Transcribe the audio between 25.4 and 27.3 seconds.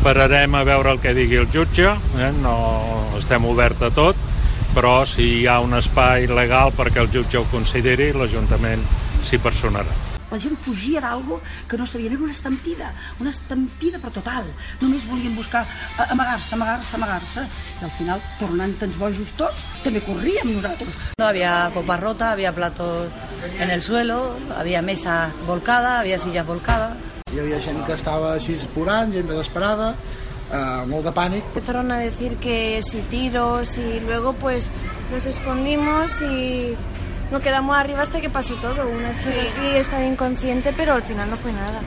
volcada, había sillas volcadas.